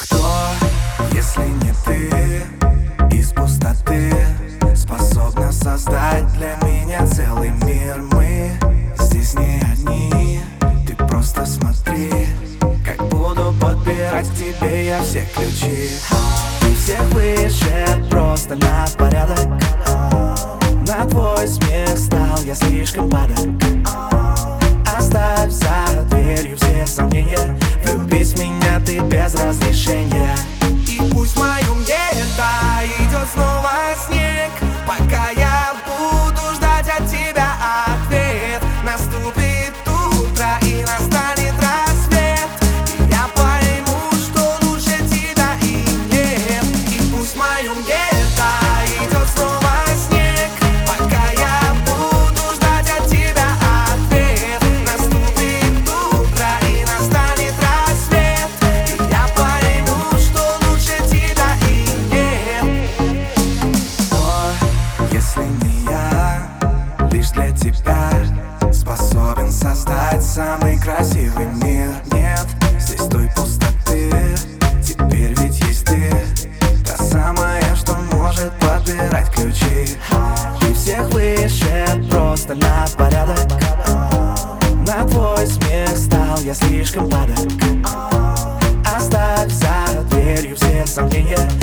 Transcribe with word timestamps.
Кто, 0.00 0.16
если 1.12 1.42
не 1.62 1.74
ты, 1.84 3.14
из 3.14 3.32
пустоты 3.32 4.10
Способна 4.74 5.52
создать 5.52 6.26
для 6.34 6.56
меня 6.66 7.06
целый 7.06 7.50
мир. 7.50 8.00
Мы 8.12 8.52
здесь 8.98 9.34
не 9.34 9.60
одни, 9.60 10.40
ты 10.86 10.96
просто 10.96 11.44
смотри 11.44 12.10
Как 12.82 13.06
буду 13.08 13.54
подбирать 13.60 14.30
тебе 14.38 14.86
я 14.86 15.02
все 15.02 15.26
ключи. 15.34 15.90
Ты 16.60 16.74
всех 16.74 17.02
выше, 17.12 18.08
просто 18.10 18.56
на 18.56 18.86
порядок. 18.96 19.48
На 20.86 21.04
твой 21.04 21.46
смех 21.46 21.98
стал 21.98 22.38
я 22.44 22.54
слишком 22.54 23.10
падок 23.10 23.48
Оставь 25.10 25.50
за 25.50 26.02
дверью 26.04 26.56
все 26.56 26.86
сомнения. 26.86 27.58
Влюбись 27.84 28.32
в 28.32 28.38
меня 28.38 28.80
ты 28.86 29.00
без 29.00 29.34
разрешения. 29.34 30.36
И 30.86 31.00
пусть 31.10 31.36
в 31.36 31.42
если 65.20 65.42
не 65.42 65.84
я, 65.84 66.42
лишь 67.10 67.30
для 67.30 67.50
тебя 67.50 68.10
Способен 68.72 69.50
создать 69.50 70.22
самый 70.22 70.78
красивый 70.78 71.46
мир. 71.62 71.90
Нет 72.12 72.46
здесь 72.78 73.06
той 73.08 73.28
пустоты, 73.36 74.10
теперь 74.82 75.34
ведь 75.40 75.60
есть 75.66 75.84
ты. 75.84 76.10
Та 76.86 77.02
самая, 77.04 77.74
что 77.74 77.96
может 78.12 78.52
подбирать 78.60 79.30
ключи. 79.30 79.96
Ты 80.60 80.72
всех 80.72 81.10
выше, 81.10 81.84
просто 82.10 82.54
на 82.54 82.86
порядок. 82.96 83.38
На 84.86 85.04
твой 85.06 85.46
смех 85.46 85.96
стал 85.96 86.38
я 86.40 86.54
слишком 86.54 87.10
падок. 87.10 87.36
Оставь 88.96 89.50
за 89.50 90.02
дверью 90.10 90.56
все 90.56 90.86
сомнения 90.86 91.59